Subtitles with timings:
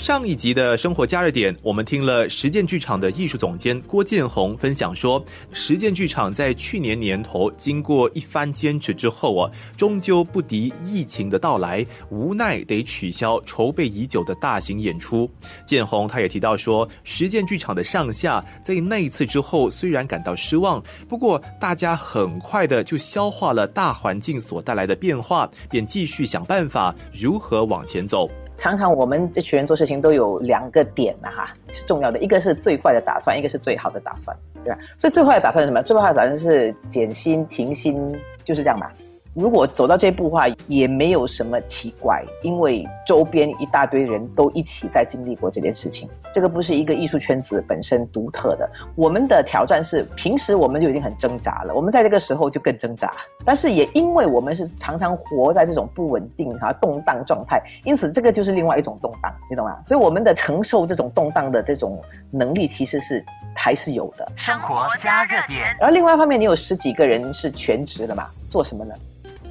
[0.00, 15.30] 上一集的生活加热点，我们听了实践剧场的艺术总监郭建宏分享说，实践剧场在去年年头经过一番坚持之后啊，终究不敌疫情的到来，无奈得取消筹备已久的大型演出。
[15.66, 28.26] 建宏他也提到说，实践剧场的上下在那一次之后虽然感到失望，不过大家很快的就消化了大环境所带来的变化，便继续想办法如何往前走。
[28.60, 34.78] 常常我们这群人做事情都有两个点的哈，是重要的，一个是最坏的打算，一个是最好的打算，对吧？
[34.98, 35.82] 所以最坏的打算是什么？
[35.82, 38.92] 最坏的打算是减薪、停薪，就是这样吧。
[39.40, 46.10] 如果走到这步的话，也没有什么奇怪，因为周边一大堆人都一起在经历过这件事情。
[46.32, 48.70] 这个不是一个艺术圈子本身独特的。
[48.94, 53.10] 我们的挑战是，平时我们就已经很挣扎了，我们在这个时候就更挣扎。
[53.42, 59.76] 但是也因为我们是常常活在这种不稳定哈动荡状态，因此这个就是另外一种动荡，你懂吗？
[59.86, 61.98] 所以我们的承受这种动荡的这种
[62.30, 63.24] 能力其实是
[63.56, 64.30] 还是有的。
[64.36, 65.74] 生活加热点。
[65.80, 68.26] 然后另外一方面，你有十几个人是全职的嘛？
[68.50, 68.94] 做什么呢？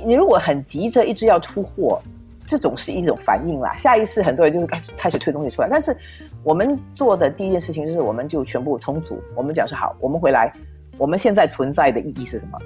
[0.05, 2.02] 你如果很急着一直要出货，
[2.45, 3.75] 这种是一种反应啦。
[3.75, 5.67] 下意识很多人就会开始开始推东西出来。
[5.69, 5.95] 但是
[6.44, 9.22] 我们做的第一件事情就是，我们就全部重组。
[9.36, 10.52] 我们讲是好，我们回来，
[10.97, 12.58] 我们现在存在的意义是什么？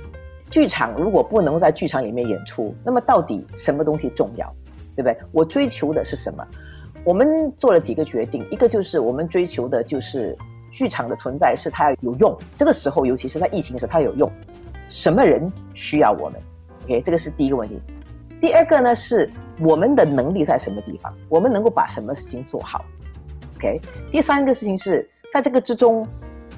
[0.50, 4.48] 剧场如果不能在剧场里面演出，那么到底什么东西重要？
[4.96, 5.18] 对不对？
[5.32, 6.46] 我追求的是什么？
[7.04, 10.38] 我们做了几个决定，一个就是我们追求的就是
[10.72, 12.38] 剧场的存在是它要有用。
[12.56, 14.32] 这个时候，尤其是在疫情的时候，它有用。
[14.88, 16.40] 什么人需要我们
[16.84, 17.82] ？OK，这个是第一个问题。
[18.40, 21.14] 第二个呢，是我们的能力在什么地方？
[21.30, 22.84] 我们能够把什么事情做好
[23.56, 23.80] ？OK。
[24.12, 26.06] 第三个事情是在这个之中，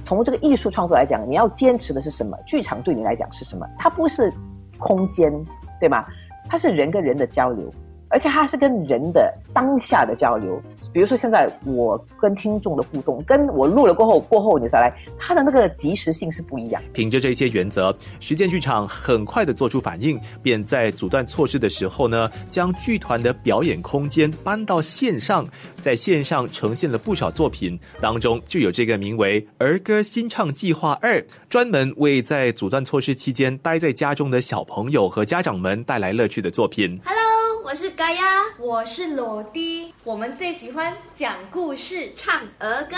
[0.03, 2.35] 从这个艺术创作来讲，你要坚持的是什么？
[2.45, 3.67] 剧场对你来讲是什么？
[3.77, 4.33] 它不是
[4.79, 5.31] 空间，
[5.79, 6.05] 对吗？
[6.47, 7.71] 它是人跟人的交流。
[8.15, 10.57] 而且它是跟人的当下的交流，
[10.93, 16.81] 比如说现在我跟听众的互动，跟我录了过后，过后你再来，它的那个及时性是不一样。
[16.93, 25.45] 凭着这些原则，实践剧场很快的做出反应，便在阻断措施的时候呢，将剧团的表演空间搬到线上，
[25.81, 36.97] 在线上呈现了不少作品，当中就有这个名为《儿歌新唱计划二》，专门为在阻断措施期间待在家中的小朋友和家长们带来乐趣的作品。
[37.03, 37.24] Hello。
[37.65, 42.95] 我是嘎呀，我是裸迪，我们最喜欢讲故事、唱儿歌。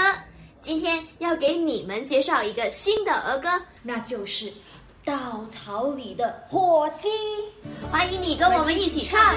[0.61, 3.47] 今天要给你们介绍一个新的儿歌，
[3.81, 4.47] 那就是
[5.05, 7.07] 《稻草里的火鸡》。
[7.89, 9.33] 欢迎你跟我们一起唱。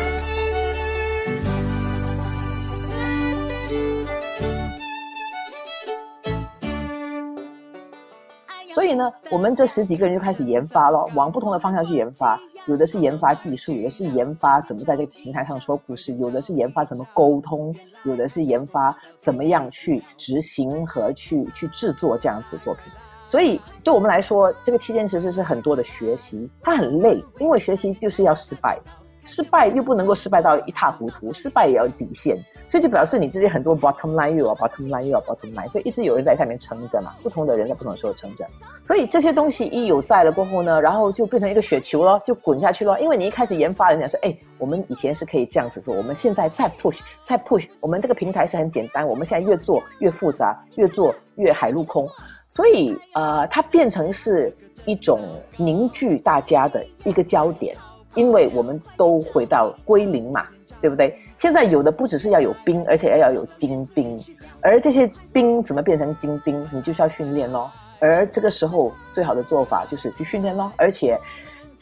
[8.74, 12.36] 所以呢，我们这十几个人就开始研发了，往不同的方向去研发。
[12.70, 22.84] 有的是研发技术，有的是研发怎么在这个平台上说故事，有的是研发怎么沟通，有的是研发怎么样去执行和去去制作这样子的作品。
[23.26, 28.78] 所以对我们来说，这个期间其实是很多的学习，它很累，因为学习就是要失败。
[29.22, 32.36] 失败又不能够失败到一塌糊涂，失败也要底线，
[32.66, 38.46] 所以就表示你自己很多 bottom line 又要 bottom line 又要 bottom line，所以一直有人在下面撑着嘛，不同的人在不同的时候撑着，
[38.82, 43.00] 所以这些东西一有在了过后呢，然后就变成一个雪球了，就滚下去了。
[43.00, 52.08] 因为你一开始研发，人家说，哎，我们以前是可以这样子做，我们现在再 push，再 push，我们这个平台是很简单，我们现在越做越复杂，越做越海陆空，
[52.48, 54.56] 所以呃，它变成是
[54.86, 55.20] 一种
[55.56, 57.76] 凝聚大家的一个焦点。
[58.14, 60.46] 因为我们都回到归零嘛，
[60.80, 61.16] 对不对？
[61.36, 64.18] 现在有的不只是要有兵，而且要要有精兵，
[64.60, 66.68] 而这些兵怎么变成精兵？
[66.72, 67.70] 你就是要训练咯。
[67.98, 71.18] 而这个时候最好的做法就是去训练咯，而且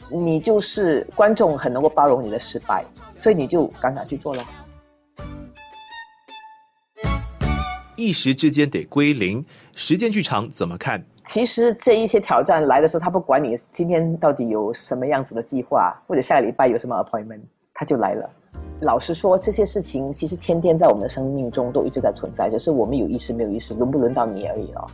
[0.09, 2.83] 你就是观众很能够包容你的失败，
[3.17, 4.43] 所以你就敢敢去做咯。
[7.95, 9.45] 一时之间得归零，
[9.75, 11.03] 时间剧场怎么看？
[11.29, 17.41] 其实这一些挑战来的时候，他不管你今天到底有什么样子的计划，或者下个礼拜有什么 appointment，
[17.71, 18.27] 他就来了。
[18.81, 24.87] 老实说，这些事情其实天天在我们的生命中都一直在存在，只是我们有意识没有意识，轮不轮到你而已哦。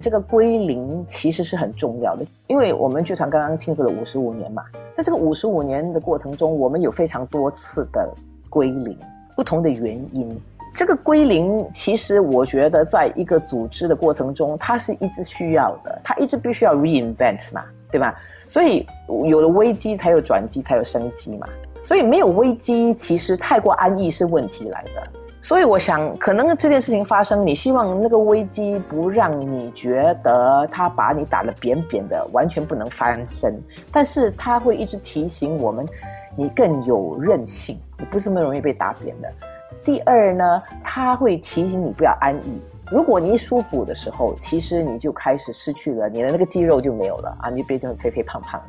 [0.00, 4.62] 这个归零其实是很重要的，因为我们剧团刚刚庆祝了五十五年嘛，
[4.94, 8.08] 在这个五十五年的过程中，我们有非常多次的
[8.48, 8.96] 归零，
[9.34, 10.40] 不同的原因。
[10.74, 18.14] 这个归零，其实我觉得，在一个组织的过程中，它是一直需要的，它一直必须要 reinvent 嘛，对吧？
[18.46, 18.86] 所以
[19.26, 21.46] 有了危机，才有转机，才有生机嘛。
[21.82, 25.02] 所以没有危机，其实太过安逸是问题来的。
[25.42, 33.58] 所以我想，可能这件事情发生，你希望那个危机不让你觉得它把你打得扁扁的，完全不能翻身，
[33.90, 35.84] 但是它会一直提醒我们，
[36.36, 39.32] 你更有韧性，你不是那么容易被打扁的。
[39.84, 42.60] 第二呢，它会提醒你不要安逸。
[42.90, 48.60] 如果你一舒服的时候，其实你就开始失去了你的那个肌肉就没有了啊，你就变成肥肥胖胖。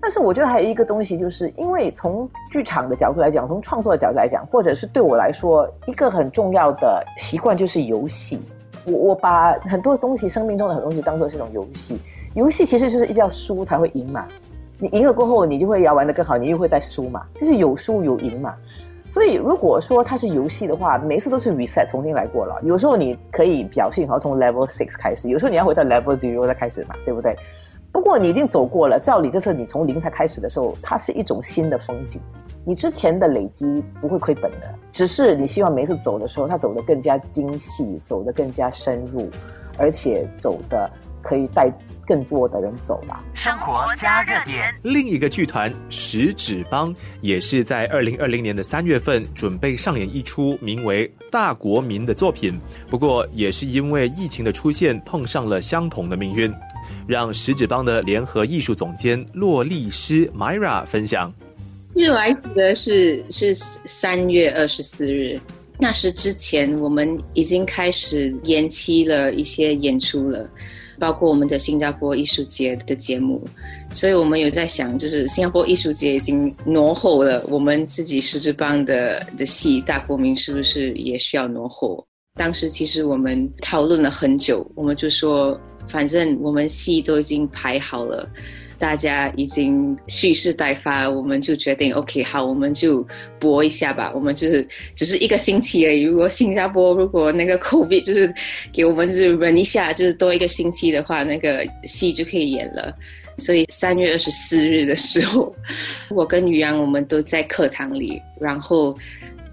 [0.00, 8.40] 但是我觉得还有一个东西，就是因为从剧场的角度来讲，从创作的角度来讲，或者是对我来说，一个很重要的习惯就是游戏。
[8.84, 11.96] 我我把很多东西，生命中的很多东西当做是一种游戏。
[12.34, 14.26] 游戏其实就是一定要输才会赢嘛。
[14.78, 18.56] 你赢了过后，你就会要玩得更好，你又会再输嘛，就是有输有赢嘛。
[19.12, 22.58] 所以如果说它是游戏的话，每次都是 reset 重新来过了。
[22.62, 27.36] 有时候你可以表现好，从 level six 开始；有时候你要回到 level zero 再开始嘛，对不对？
[27.92, 32.22] 不过你已经走过了，照理这次你从零才开始的时候，它是一种新的风景。
[32.64, 39.28] 你之前的累积不会亏本的，只是你希望每次走的时候，它走得更加精细，走得更加深入，
[39.76, 40.90] 而且走的
[41.22, 41.70] 可以带
[42.06, 43.24] 更多的人走吧。
[43.34, 44.74] 生活加热点。
[44.82, 52.58] 另一个剧团食指帮也是在二零二零年的三月份准备上演一出名为《大国民》的作品，
[52.90, 56.52] 不过也是因为疫情的出现，碰上了相同的命运。
[57.06, 61.32] 让食指帮的联合艺术总监洛丽诗 Myra 分享。
[61.94, 65.38] 其实我还记得是是三月二十四日，
[65.78, 70.48] 那时之前我们已经开始延期了一些演出了，
[71.02, 73.42] 包括我们的新加坡艺术节的节目，
[73.92, 82.06] 所以我们有在想，就是新加坡艺术节已经挪后了，我们自己狮子帮的的戏《大国民》是不是也需要挪后？
[82.38, 88.24] 当时其实我们讨论了很久，我们就说，反正我们戏都已经排好了。
[88.82, 93.06] 大家已经蓄势待发，我们就决定 OK，好，我们就
[93.38, 94.10] 搏一下吧。
[94.12, 96.02] 我们就是只是一个星期而已。
[96.02, 98.34] 如果新加坡如果那个 COVID 就是
[98.72, 102.92] 给我们就是忍一下，就是多一个星期的话，那个戏就可以演了。
[103.38, 105.54] 所以三月二十四日的时候，
[106.10, 108.98] 我跟于洋我们都在课堂里，然后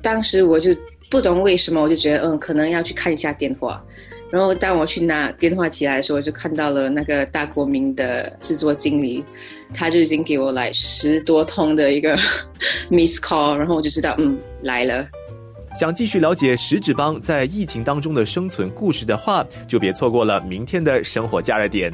[0.01, 0.75] 当时我就
[1.07, 3.79] 不懂为什么，我就觉得嗯，可能要去看一下电话。
[4.31, 9.25] 然后当我去拿电话起来的时候，就看到了那个大国民的制作经理，
[9.73, 12.15] 他就已经给我来十多通的一个
[12.91, 15.07] miss call，然后我就知道，嗯，来了。
[15.79, 21.93] 想继续了解食指帮在疫情当中的生存故事的话，就别错过了明天的生活加热点。